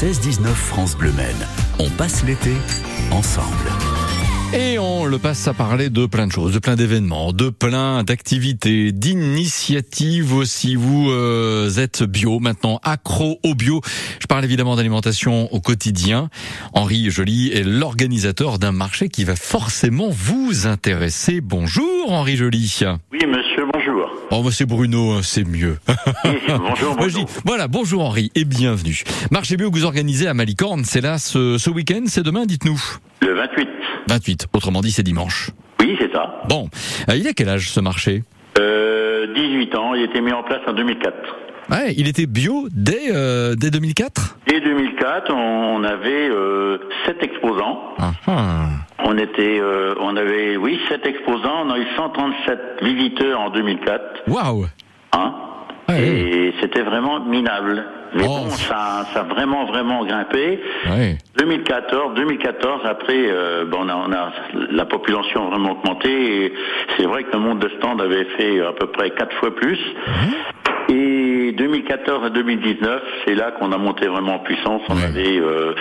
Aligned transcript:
16-19 0.00 0.54
France 0.54 0.96
Bleu 0.96 1.12
Maine. 1.12 1.46
On 1.78 1.90
passe 1.90 2.24
l'été 2.24 2.52
ensemble. 3.10 3.68
Et 4.54 4.78
on 4.78 5.04
le 5.04 5.18
passe 5.18 5.46
à 5.46 5.52
parler 5.52 5.90
de 5.90 6.06
plein 6.06 6.26
de 6.26 6.32
choses, 6.32 6.54
de 6.54 6.58
plein 6.58 6.74
d'événements, 6.74 7.34
de 7.34 7.50
plein 7.50 8.02
d'activités, 8.02 8.92
d'initiatives 8.92 10.32
aussi. 10.32 10.74
Vous 10.74 11.10
euh, 11.10 11.68
êtes 11.76 12.02
bio 12.02 12.40
maintenant, 12.40 12.80
accro 12.82 13.40
au 13.44 13.54
bio. 13.54 13.82
Je 14.20 14.26
parle 14.26 14.42
évidemment 14.42 14.74
d'alimentation 14.74 15.52
au 15.52 15.60
quotidien. 15.60 16.30
Henri 16.72 17.10
Joly 17.10 17.52
est 17.52 17.62
l'organisateur 17.62 18.58
d'un 18.58 18.72
marché 18.72 19.10
qui 19.10 19.24
va 19.24 19.36
forcément 19.36 20.08
vous 20.08 20.66
intéresser. 20.66 21.42
Bonjour 21.42 22.10
Henri 22.10 22.36
Joly. 22.38 22.80
Oui 23.12 23.20
monsieur, 23.26 23.49
bonjour. 24.10 24.28
Oh, 24.32 24.42
bah, 24.44 24.50
c'est 24.52 24.66
Bruno, 24.66 25.12
hein, 25.12 25.20
c'est 25.22 25.44
mieux. 25.44 25.78
Oui, 26.24 26.30
bonjour, 26.48 26.96
bonjour. 26.96 27.26
voilà, 27.44 27.68
bonjour 27.68 28.04
Henri 28.04 28.30
et 28.34 28.44
bienvenue. 28.44 29.02
Marché 29.30 29.56
bio 29.56 29.70
que 29.70 29.76
vous 29.76 29.84
organisez 29.84 30.26
à 30.28 30.34
Malicorne, 30.34 30.84
c'est 30.84 31.00
là 31.00 31.18
ce, 31.18 31.58
ce 31.58 31.70
week-end, 31.70 32.02
c'est 32.06 32.22
demain, 32.22 32.46
dites-nous. 32.46 32.80
Le 33.22 33.34
28. 33.34 33.68
28, 34.08 34.46
autrement 34.52 34.80
dit 34.80 34.92
c'est 34.92 35.02
dimanche. 35.02 35.50
Oui, 35.80 35.96
c'est 36.00 36.12
ça. 36.12 36.42
Bon, 36.48 36.68
Euh, 37.08 37.16
il 37.16 37.26
a 37.26 37.32
quel 37.32 37.48
âge 37.48 37.70
ce 37.70 37.80
marché? 37.80 38.22
Euh, 38.58 39.32
18 39.34 39.74
ans, 39.76 39.94
il 39.94 40.02
a 40.02 40.04
été 40.04 40.20
mis 40.20 40.32
en 40.32 40.42
place 40.42 40.60
en 40.66 40.72
2004. 40.72 41.14
Ouais, 41.70 41.94
il 41.96 42.08
était 42.08 42.26
bio 42.26 42.66
dès, 42.72 43.12
euh, 43.14 43.54
dès 43.54 43.70
2004 43.70 44.38
Dès 44.48 44.60
2004, 44.60 45.32
on 45.32 45.84
avait 45.84 46.28
euh, 46.28 46.78
7 47.06 47.16
exposants. 47.22 47.78
ah, 47.98 48.12
ah. 48.26 48.66
Était, 49.20 49.60
euh, 49.60 49.94
on 50.00 50.16
avait, 50.16 50.56
oui, 50.56 50.80
7 50.88 51.04
exposants. 51.06 51.64
On 51.66 51.70
a 51.70 51.78
eu 51.78 51.86
137 51.96 52.78
visiteurs 52.82 53.40
en 53.40 53.50
2004. 53.50 54.22
Waouh 54.28 54.64
Hein? 55.12 55.34
Ah, 55.88 55.92
oui. 55.92 55.94
Et 56.04 56.54
c'était 56.60 56.82
vraiment 56.82 57.20
minable. 57.20 57.84
Mais 58.14 58.24
Oh. 58.24 58.44
bon, 58.44 58.50
ça, 58.50 59.04
ça 59.12 59.20
a 59.20 59.22
vraiment, 59.24 59.66
vraiment 59.66 60.04
grimpé. 60.04 60.60
Ouais. 60.88 61.16
2014, 61.36 62.14
2014, 62.14 62.80
après, 62.84 63.12
euh, 63.28 63.64
bon, 63.66 63.78
on, 63.84 63.88
a, 63.88 63.94
on 64.08 64.12
a 64.12 64.32
la 64.72 64.84
population 64.84 65.46
a 65.46 65.50
vraiment 65.50 65.72
augmenté 65.72 66.52
c'est 66.96 67.04
vrai 67.06 67.22
que 67.24 67.32
le 67.32 67.38
monde 67.40 67.58
de 67.60 67.68
stand 67.78 68.00
avait 68.00 68.24
fait 68.36 68.60
à 68.60 68.72
peu 68.72 68.86
près 68.88 69.10
quatre 69.10 69.34
fois 69.36 69.54
plus. 69.54 69.78
Et 70.88 71.39
2014 71.52 72.24
à 72.26 72.30
2019, 72.30 73.02
c'est 73.26 73.34
là 73.34 73.52
qu'on 73.52 73.72
a 73.72 73.78
monté 73.78 74.06
vraiment 74.06 74.34
en 74.36 74.38
puissance. 74.40 74.82
On 74.88 74.94
Ouais. 74.96 75.04
avait, 75.04 75.38
euh, 75.40 75.74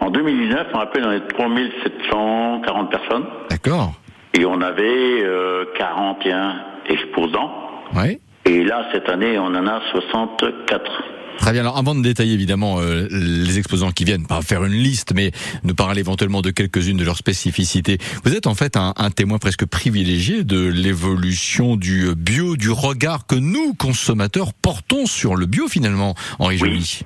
en 0.00 0.10
2019, 0.10 0.66
on 0.74 0.78
rappelle, 0.78 1.04
on 1.06 1.12
était 1.12 1.28
3740 1.34 2.90
personnes 2.90 3.24
D'accord. 3.50 3.92
et 4.34 4.44
on 4.44 4.60
avait 4.60 5.22
euh, 5.24 5.64
41 5.76 6.54
exposants. 6.88 7.52
Ouais. 7.94 8.18
Et 8.44 8.64
là, 8.64 8.86
cette 8.92 9.08
année, 9.08 9.38
on 9.38 9.46
en 9.46 9.66
a 9.66 9.80
64. 9.92 11.02
Très 11.38 11.52
bien. 11.52 11.62
Alors, 11.62 11.76
avant 11.76 11.94
de 11.94 12.02
détailler 12.02 12.34
évidemment 12.34 12.78
euh, 12.80 13.08
les 13.10 13.58
exposants 13.58 13.90
qui 13.90 14.04
viennent, 14.04 14.26
pas 14.26 14.42
faire 14.42 14.64
une 14.64 14.72
liste, 14.72 15.12
mais 15.14 15.32
nous 15.64 15.74
parler 15.74 16.00
éventuellement 16.00 16.40
de 16.40 16.50
quelques-unes 16.50 16.96
de 16.96 17.04
leurs 17.04 17.16
spécificités. 17.16 17.98
Vous 18.24 18.34
êtes 18.34 18.46
en 18.46 18.54
fait 18.54 18.76
un, 18.76 18.92
un 18.96 19.10
témoin 19.10 19.38
presque 19.38 19.66
privilégié 19.66 20.44
de 20.44 20.68
l'évolution 20.68 21.76
du 21.76 22.14
bio, 22.16 22.56
du 22.56 22.70
regard 22.70 23.26
que 23.26 23.34
nous 23.34 23.74
consommateurs 23.74 24.52
portons 24.54 25.06
sur 25.06 25.34
le 25.34 25.46
bio 25.46 25.66
finalement, 25.68 26.14
Henri 26.38 26.58
Oui. 26.62 26.68
Joly. 26.70 27.00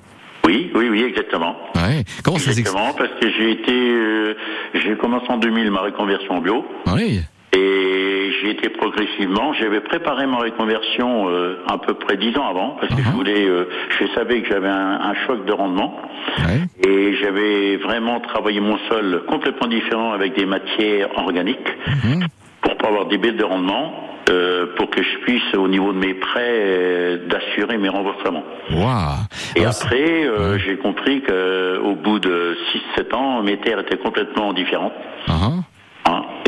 Oui, 0.46 0.70
oui, 0.76 0.88
oui, 0.90 1.02
exactement. 1.02 1.56
Ouais. 1.74 2.04
Comment 2.22 2.38
ça 2.38 2.50
Exactement, 2.52 2.92
parce 2.96 3.10
que 3.20 3.28
j'ai 3.36 3.50
été, 3.50 3.72
euh, 3.72 4.34
j'ai 4.74 4.96
commencé 4.96 5.26
en 5.28 5.38
2000 5.38 5.70
ma 5.72 5.80
reconversion 5.80 6.40
bio 6.40 6.64
Oui. 6.86 7.20
et 7.52 8.05
j'ai 8.46 8.52
été 8.52 8.68
progressivement. 8.68 9.52
J'avais 9.54 9.80
préparé 9.80 10.26
ma 10.26 10.36
reconversion 10.38 11.28
euh, 11.28 11.56
à 11.68 11.78
peu 11.78 11.94
près 11.94 12.16
dix 12.16 12.36
ans 12.38 12.48
avant 12.48 12.76
parce 12.80 12.94
que 12.94 13.02
je 13.02 13.08
Mhm. 13.08 13.14
voulais, 13.14 13.44
euh, 13.46 13.64
je 13.98 14.06
savais 14.14 14.40
que 14.42 14.48
j'avais 14.48 14.68
un, 14.68 15.00
un 15.00 15.14
choc 15.26 15.44
de 15.44 15.52
rendement 15.52 16.00
Ouais. 16.46 16.60
et 16.88 17.14
j'avais 17.16 17.76
vraiment 17.76 18.20
travaillé 18.20 18.60
mon 18.60 18.78
sol 18.88 19.22
complètement 19.28 19.66
différent 19.68 20.12
avec 20.12 20.36
des 20.36 20.46
matières 20.46 21.08
organiques 21.18 21.68
Mhm. 22.04 22.26
pour 22.60 22.76
pas 22.76 22.88
avoir 22.88 23.06
des 23.06 23.18
baisses 23.18 23.36
de 23.36 23.44
rendement. 23.44 24.02
euh, 24.28 24.66
pour 24.74 24.90
que 24.90 25.00
je 25.04 25.18
puisse, 25.18 25.54
au 25.54 25.68
niveau 25.68 25.92
de 25.92 25.98
mes 25.98 26.12
prêts, 26.14 26.40
euh, 26.66 27.28
d'assurer 27.28 27.78
mes 27.78 27.88
remboursements. 27.88 28.42
Waouh. 28.72 29.20
Et 29.54 29.60
Alors, 29.60 29.72
après, 29.80 30.26
euh, 30.26 30.58
j'ai 30.58 30.76
compris 30.78 31.20
que 31.22 31.78
au 31.78 31.94
bout 31.94 32.18
de 32.18 32.56
6-7 32.96 33.14
ans, 33.14 33.40
mes 33.44 33.56
terres 33.58 33.78
étaient 33.78 33.98
complètement 33.98 34.52
différentes. 34.52 34.94
Hein, 35.28 35.62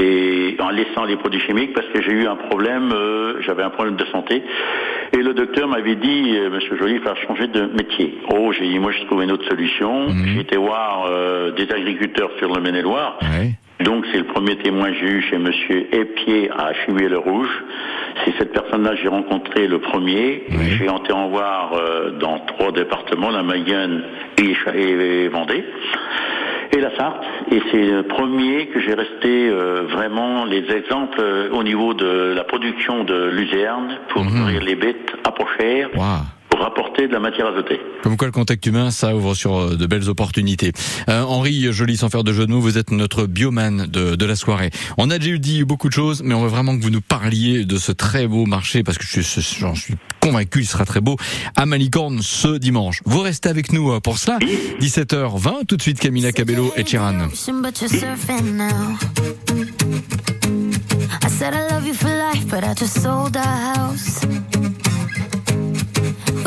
et 0.00 0.37
en 0.60 0.70
laissant 0.70 1.04
les 1.04 1.16
produits 1.16 1.40
chimiques, 1.40 1.72
parce 1.72 1.86
que 1.88 2.02
j'ai 2.02 2.12
eu 2.12 2.26
un 2.26 2.36
problème, 2.36 2.92
euh, 2.92 3.40
j'avais 3.42 3.62
un 3.62 3.70
problème 3.70 3.96
de 3.96 4.04
santé. 4.06 4.42
Et 5.12 5.18
le 5.22 5.34
docteur 5.34 5.68
m'avait 5.68 5.96
dit, 5.96 6.36
euh, 6.36 6.50
Monsieur 6.50 6.76
Joly, 6.76 6.94
il 6.94 7.00
va 7.00 7.14
changer 7.26 7.46
de 7.46 7.62
métier. 7.66 8.18
Oh, 8.30 8.52
j'ai 8.52 8.66
dit, 8.68 8.78
moi, 8.78 8.92
je 8.92 9.04
trouve 9.06 9.22
une 9.22 9.32
autre 9.32 9.48
solution. 9.48 10.08
Mhm. 10.08 10.26
J'ai 10.26 10.40
été 10.40 10.56
voir 10.56 11.06
euh, 11.08 11.52
des 11.52 11.70
agriculteurs 11.72 12.30
sur 12.38 12.54
le 12.54 12.60
Maine-et-Loire. 12.60 13.18
ouais. 13.22 13.52
Donc 13.84 14.04
c'est 14.10 14.18
le 14.18 14.24
premier 14.24 14.56
témoin 14.56 14.88
que 14.90 14.96
j'ai 14.98 15.06
eu 15.06 15.22
chez 15.22 15.38
Monsieur 15.38 15.86
Épier 15.94 16.50
à 16.50 16.72
Chibuet-le-Rouge. 16.74 17.62
C'est 18.24 18.34
cette 18.36 18.52
personne-là 18.52 18.90
que 18.90 18.96
j'ai 18.96 19.08
rencontré 19.08 19.68
le 19.68 19.78
premier. 19.78 20.42
Oui. 20.50 20.56
J'ai 20.78 20.86
été 20.86 21.12
en 21.12 21.28
voir 21.28 21.74
euh, 21.74 22.10
dans 22.18 22.40
trois 22.40 22.72
départements, 22.72 23.30
la 23.30 23.44
Mayenne 23.44 24.02
et 24.36 25.28
Vendée. 25.28 25.64
Et 26.72 26.80
la 26.80 26.94
Sarthe, 26.96 27.24
et 27.50 27.62
c'est 27.70 27.82
le 27.86 28.02
premier 28.02 28.66
que 28.66 28.80
j'ai 28.80 28.94
resté 28.94 29.48
euh, 29.48 29.82
vraiment 29.90 30.44
les 30.44 30.70
exemples 30.70 31.18
euh, 31.20 31.48
au 31.52 31.62
niveau 31.62 31.94
de 31.94 32.34
la 32.36 32.44
production 32.44 33.04
de 33.04 33.28
luzerne 33.30 33.98
pour 34.10 34.24
Mhm. 34.24 34.38
nourrir 34.38 34.62
les 34.62 34.74
bêtes 34.74 35.12
à 35.24 35.30
pour 35.32 35.98
rapporter 36.58 37.08
de 37.08 37.12
la 37.12 37.20
matière 37.20 37.46
azotée. 37.46 37.80
Comme 38.02 38.16
quoi 38.16 38.26
le 38.26 38.32
contact 38.32 38.64
humain, 38.66 38.90
ça 38.90 39.14
ouvre 39.14 39.34
sur 39.34 39.58
euh, 39.58 39.76
de 39.76 39.86
belles 39.86 40.08
opportunités. 40.08 40.72
Euh, 41.08 41.22
Henri 41.22 41.72
Joly, 41.72 41.96
sans 41.96 42.08
faire 42.08 42.24
de 42.24 42.32
jeu 42.32 42.46
de 42.46 42.52
mots, 42.52 42.60
vous 42.60 42.78
êtes 42.78 42.90
notre 42.90 43.26
bioman 43.26 43.86
de, 43.86 44.16
de 44.16 44.26
la 44.26 44.36
soirée. 44.36 44.70
On 44.96 45.10
a 45.10 45.18
déjà 45.18 45.36
dit 45.38 45.64
beaucoup 45.64 45.88
de 45.88 45.94
choses, 45.94 46.22
mais 46.22 46.34
on 46.34 46.42
veut 46.42 46.48
vraiment 46.48 46.76
que 46.76 46.82
vous 46.82 46.90
nous 46.90 47.00
parliez 47.00 47.64
de 47.64 47.76
ce 47.76 47.92
très 47.92 48.26
beau 48.26 48.46
marché, 48.46 48.82
parce 48.82 48.98
que 48.98 49.04
je 49.06 49.20
suis, 49.20 49.56
j'en 49.60 49.74
suis 49.74 49.94
convaincu, 50.20 50.60
il 50.60 50.66
sera 50.66 50.84
très 50.84 51.00
beau, 51.00 51.16
à 51.56 51.66
Malicorne 51.66 52.20
ce 52.22 52.58
dimanche. 52.58 53.00
Vous 53.04 53.20
restez 53.20 53.48
avec 53.48 53.72
nous 53.72 53.92
euh, 53.92 54.00
pour 54.00 54.18
cela. 54.18 54.38
17h20, 54.80 55.66
tout 55.66 55.76
de 55.76 55.82
suite 55.82 56.00
Camila 56.00 56.32
Cabello 56.32 56.72
et 56.76 56.84
Chiran. 56.84 57.28
I 61.22 61.28
said 61.30 61.54
I 61.54 61.68
love 61.72 61.86
you 61.86 61.94
for 61.94 62.08
life, 62.08 62.46
but 62.48 62.64
I 62.64 62.74
just 62.74 63.00
sold 63.00 63.36
our 63.36 63.44
house. 63.44 64.20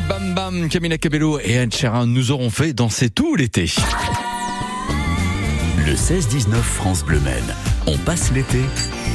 Bam 0.00 0.34
Bam, 0.34 0.68
Camila 0.68 0.98
Cabello 0.98 1.40
et 1.40 1.58
Anne 1.58 1.72
Sheeran 1.72 2.06
nous 2.06 2.30
auront 2.30 2.50
fait 2.50 2.72
danser 2.72 3.10
tout 3.10 3.34
l'été. 3.34 3.70
Le 5.86 5.94
16-19 5.94 6.54
France 6.56 7.04
Bleu 7.04 7.20
Maine. 7.20 7.54
On 7.86 7.96
passe 7.98 8.30
l'été 8.32 8.60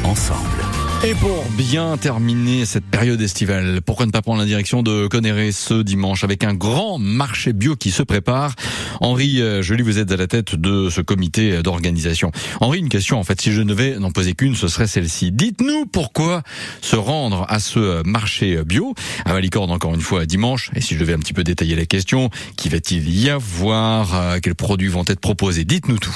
ensemble. 0.03 0.73
Et 1.06 1.16
pour 1.16 1.44
bien 1.58 1.98
terminer 1.98 2.66
cette 2.66 2.86
période 2.86 3.20
estivale, 3.20 3.82
pourquoi 3.86 4.06
ne 4.06 4.12
pas 4.12 4.22
prendre 4.22 4.40
la 4.40 4.46
direction 4.46 4.84
de 4.84 5.08
Conneré 5.08 5.52
ce 5.52 5.82
dimanche 5.82 6.24
avec 6.24 6.46
un 6.46 6.54
grand 6.54 6.98
marché 6.98 7.52
bio 7.52 7.76
qui 7.76 7.92
se 7.92 8.04
prépare 8.04 8.56
Henri, 9.02 9.42
euh, 9.42 9.62
lis, 9.62 9.82
vous 9.82 10.00
êtes 10.00 10.14
à 10.14 10.16
la 10.16 10.28
tête 10.28 10.56
de 10.56 10.90
ce 10.90 11.02
comité 11.02 11.62
d'organisation. 11.62 12.32
Henri, 12.62 12.80
une 12.80 12.88
question 12.88 13.20
en 13.20 13.26
fait, 13.26 13.42
si 13.42 13.52
je 13.52 13.62
ne 13.62 13.68
devais 13.68 14.00
n'en 14.00 14.12
poser 14.12 14.34
qu'une, 14.34 14.56
ce 14.56 14.70
serait 14.70 14.88
celle-ci. 14.88 15.34
Dites-nous 15.34 15.88
pourquoi 15.88 16.42
se 16.80 16.96
rendre 16.96 17.46
à 17.50 17.60
ce 17.60 18.02
marché 18.08 18.64
bio 18.64 18.96
à 19.26 19.34
Valicorne 19.34 19.72
encore 19.72 19.94
une 19.94 20.02
fois 20.02 20.26
dimanche. 20.26 20.72
Et 20.74 20.80
si 20.80 20.94
je 20.94 21.00
devais 21.02 21.14
un 21.14 21.20
petit 21.20 21.34
peu 21.34 21.44
détailler 21.44 21.76
la 21.76 21.86
question, 21.86 22.30
qui 22.56 22.70
va-t-il 22.70 23.14
y 23.14 23.30
avoir 23.30 24.16
Euh, 24.16 24.38
Quels 24.42 24.56
produits 24.56 24.88
vont 24.88 25.04
être 25.08 25.20
proposés? 25.20 25.66
Dites-nous 25.66 25.98
tout. 25.98 26.16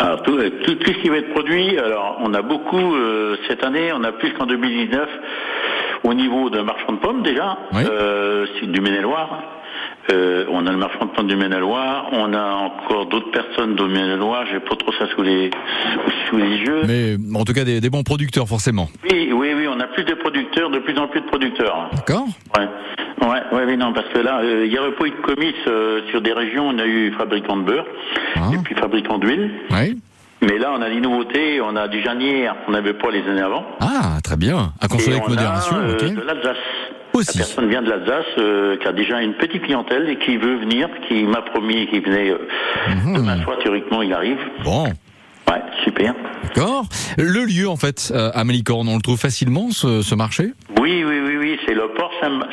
Alors, 0.00 0.22
tout, 0.22 0.36
tout, 0.64 0.74
tout 0.76 0.92
ce 0.92 0.98
qui 1.02 1.08
va 1.10 1.18
être 1.18 1.30
produit, 1.32 1.78
alors 1.78 2.18
on 2.22 2.32
a 2.32 2.40
beaucoup 2.42 2.94
euh, 2.96 3.36
cette 3.48 3.62
année, 3.62 3.92
on 3.94 4.02
a 4.02 4.12
plus 4.12 4.32
qu'en 4.32 4.46
2019 4.46 5.08
au 6.04 6.14
niveau 6.14 6.48
de 6.48 6.60
marchand 6.62 6.92
de 6.92 6.98
pommes 6.98 7.22
déjà, 7.22 7.58
Oui. 7.74 7.82
euh, 7.88 8.46
du 8.62 8.80
Maine-et-Loire. 8.80 9.42
Euh, 10.10 10.46
on 10.50 10.66
a 10.66 10.70
le 10.72 10.78
marchand 10.78 11.04
de 11.04 11.10
pommes 11.10 11.26
du 11.26 11.36
Maine-et-Loire, 11.36 12.06
on 12.12 12.32
a 12.32 12.42
encore 12.54 13.06
d'autres 13.06 13.30
personnes 13.30 13.76
du 13.76 13.84
Maine-et-Loire, 13.84 14.46
j'ai 14.50 14.58
pas 14.60 14.74
trop 14.74 14.90
ça 14.92 15.06
sous 15.14 15.22
les 15.22 15.50
sous 16.28 16.38
les 16.38 16.56
yeux. 16.56 16.82
Mais 16.86 17.16
en 17.38 17.44
tout 17.44 17.52
cas 17.52 17.64
des, 17.64 17.80
des 17.82 17.90
bons 17.90 18.02
producteurs 18.02 18.48
forcément. 18.48 18.88
Oui, 19.12 19.30
oui, 19.32 19.52
oui, 19.54 19.66
on 19.68 19.78
a 19.78 19.86
plus 19.88 20.04
de 20.04 20.14
producteurs, 20.14 20.70
de 20.70 20.78
plus 20.78 20.98
en 20.98 21.08
plus 21.08 21.20
de 21.20 21.26
producteurs. 21.26 21.90
D'accord 21.94 22.24
Ouais. 22.56 22.66
Ouais, 23.52 23.64
oui, 23.66 23.76
non, 23.76 23.92
parce 23.92 24.06
que 24.08 24.18
là, 24.18 24.40
euh, 24.42 24.64
il 24.66 24.72
y 24.72 24.76
pas 24.76 25.06
eu 25.06 25.10
de 25.10 25.16
comice 25.22 25.54
euh, 25.66 26.00
sur 26.10 26.20
des 26.22 26.32
régions, 26.32 26.68
on 26.68 26.78
a 26.78 26.86
eu 26.86 27.12
fabricant 27.12 27.56
de 27.56 27.62
beurre, 27.62 27.86
Ah. 28.36 28.50
et 28.54 28.58
puis 28.58 28.74
fabricant 28.74 29.18
d'huile. 29.18 29.50
Oui. 29.70 29.98
Mais 30.42 30.56
là, 30.58 30.72
on 30.74 30.80
a 30.80 30.88
des 30.88 31.00
nouveautés, 31.00 31.60
on 31.60 31.76
a 31.76 31.86
du 31.88 32.00
janière 32.00 32.54
qu'on 32.64 32.72
n'avait 32.72 32.94
pas 32.94 33.10
les 33.10 33.22
années 33.28 33.42
avant. 33.42 33.64
Ah, 33.80 34.18
très 34.24 34.36
bien. 34.36 34.72
À 34.80 34.88
consommer 34.88 35.16
avec 35.16 35.26
on 35.26 35.30
modération, 35.30 35.76
a, 35.76 35.80
euh, 35.80 35.92
ok. 35.94 36.14
de 36.14 36.20
l'Alsace. 36.22 36.56
Aussi. 37.12 37.38
La 37.38 37.44
personne 37.44 37.68
vient 37.68 37.82
de 37.82 37.90
l'Alsace, 37.90 38.24
euh, 38.38 38.76
qui 38.76 38.86
a 38.86 38.92
déjà 38.92 39.20
une 39.20 39.34
petite 39.34 39.62
clientèle 39.64 40.08
et 40.08 40.16
qui 40.18 40.36
veut 40.36 40.56
venir, 40.60 40.88
qui 41.08 41.24
m'a 41.24 41.42
promis 41.42 41.88
qu'il 41.88 42.02
venait 42.02 42.32
Mhm. 42.88 43.16
demain 43.16 43.42
soir, 43.42 43.58
théoriquement, 43.62 44.00
il 44.02 44.12
arrive. 44.14 44.38
Bon, 44.64 44.84
Ouais, 44.84 45.60
super. 45.82 46.14
d'accord. 46.44 46.84
Le 47.18 47.44
lieu, 47.44 47.68
en 47.68 47.76
fait, 47.76 48.12
à 48.14 48.44
Malicorne, 48.44 48.88
on 48.88 48.94
le 48.94 49.02
trouve 49.02 49.18
facilement, 49.18 49.70
ce, 49.72 50.00
ce 50.00 50.14
marché? 50.14 50.52
Oui, 50.80 50.90
oui, 50.90 50.99
oui, 50.99 50.99
oui, 50.99 50.99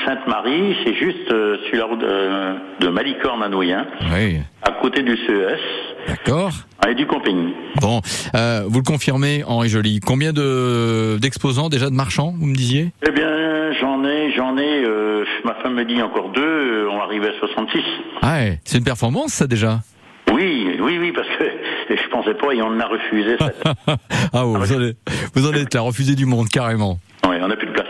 Sainte-Marie, 0.08 0.74
c'est 0.86 0.94
juste 0.94 1.30
euh, 1.32 1.58
sur 1.70 1.78
la 1.80 1.86
route 1.86 2.02
euh, 2.04 2.54
de 2.80 2.88
Malicorne 2.88 3.44
à 3.44 3.50
Noyen, 3.50 3.86
Oui, 4.14 4.38
à 4.62 4.72
côté 4.82 5.04
du 5.04 5.18
CES, 5.18 5.60
d'accord. 6.08 6.52
et 6.90 6.96
du 6.96 7.06
camping. 7.06 7.50
Bon, 7.82 8.00
euh, 8.34 8.62
vous 8.68 8.80
le 8.80 8.86
confirmez, 8.86 9.44
Henri 9.46 9.68
Joly. 9.68 10.00
Combien 10.00 10.32
de 10.32 11.18
d'exposants, 11.20 11.68
déjà 11.68 11.90
de 11.90 11.96
marchands, 11.96 12.34
vous 12.40 12.46
me 12.46 12.56
disiez? 12.56 12.94
Eh 13.06 13.12
bien, 13.12 13.74
j'en 13.82 14.02
ai, 14.06 14.32
j'en 14.32 14.58
ai, 14.58 14.86
euh, 14.86 15.26
ma 15.44 15.56
femme 15.56 15.74
me 15.74 15.84
dit 15.84 16.02
encore 16.02 16.30
deux, 16.30 16.88
on 16.90 17.02
arrive 17.02 17.24
à 17.26 17.38
66. 17.40 17.82
Ah 18.22 18.36
ouais, 18.36 18.60
c'est 18.64 18.78
une 18.78 18.86
performance, 18.86 19.34
ça, 19.34 19.46
déjà? 19.46 19.80
Oui, 20.32 20.78
oui, 20.80 20.98
oui, 21.02 21.12
parce 21.12 21.28
que 21.28 21.44
je 21.90 22.10
pensais 22.10 22.34
pas 22.36 22.54
et 22.54 22.62
on 22.62 22.68
en 22.68 22.80
a 22.80 22.88
refusé. 22.88 23.36
Ah, 24.34 24.46
oh, 24.46 24.56
vous, 24.58 24.74
en 24.74 24.82
êtes, 24.82 24.98
vous 25.34 25.48
en 25.48 25.54
êtes 25.54 25.74
là, 25.74 25.82
refusé 25.82 26.16
du 26.16 26.26
monde, 26.26 26.48
carrément. 26.48 26.98
ouais, 27.28 27.40
on 27.42 27.48
n'a 27.50 27.56
plus 27.58 27.68
de 27.68 27.72
place. 27.74 27.88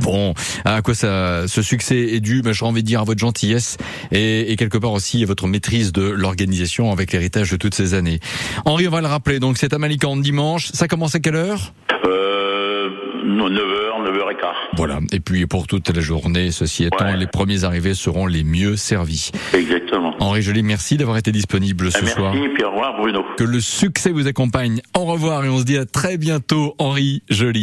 Bon, 0.00 0.34
à 0.64 0.82
quoi 0.82 0.94
ça, 0.94 1.46
ce 1.48 1.62
succès 1.62 1.96
est 2.14 2.20
dû 2.20 2.42
ben, 2.42 2.52
J'ai 2.52 2.64
envie 2.64 2.82
de 2.82 2.86
dire 2.86 3.00
à 3.00 3.04
votre 3.04 3.20
gentillesse 3.20 3.76
et, 4.12 4.50
et 4.52 4.56
quelque 4.56 4.78
part 4.78 4.92
aussi 4.92 5.22
à 5.22 5.26
votre 5.26 5.46
maîtrise 5.46 5.92
de 5.92 6.02
l'organisation 6.02 6.92
avec 6.92 7.12
l'héritage 7.12 7.50
de 7.50 7.56
toutes 7.56 7.74
ces 7.74 7.94
années. 7.94 8.20
Henri, 8.64 8.86
on 8.88 8.90
va 8.90 9.00
le 9.00 9.06
rappeler, 9.06 9.38
donc 9.40 9.56
c'est 9.58 9.72
à 9.72 9.78
Malicorne 9.78 10.20
dimanche. 10.20 10.68
Ça 10.72 10.88
commence 10.88 11.14
à 11.14 11.20
quelle 11.20 11.36
heure? 11.36 11.72
Euh, 12.06 12.88
9h, 13.24 14.04
9h15. 14.04 14.52
Voilà. 14.76 14.98
Et 15.12 15.20
puis 15.20 15.46
pour 15.46 15.66
toute 15.66 15.88
la 15.94 16.00
journée, 16.02 16.50
ceci 16.50 16.84
étant, 16.84 17.04
Ouais. 17.06 17.16
les 17.16 17.26
premiers 17.26 17.64
arrivés 17.64 17.94
seront 17.94 18.26
les 18.26 18.44
mieux 18.44 18.76
servis. 18.76 19.30
Exactement. 19.54 20.14
Henri 20.20 20.42
Joly, 20.42 20.62
merci 20.62 20.96
d'avoir 20.96 21.16
été 21.18 21.32
disponible 21.32 21.90
ce 21.90 21.98
Merci, 22.00 22.14
soir. 22.14 22.32
puis 22.54 22.64
au 22.64 22.70
revoir 22.70 22.96
Bruno. 22.98 23.22
Que 23.36 23.44
le 23.44 23.60
succès 23.60 24.10
vous 24.10 24.26
accompagne. 24.26 24.80
Au 24.96 25.04
revoir 25.04 25.44
et 25.44 25.48
on 25.48 25.58
se 25.58 25.64
dit 25.64 25.76
à 25.78 25.84
très 25.86 26.16
bientôt, 26.18 26.74
Henri 26.78 27.22
Joly. 27.30 27.62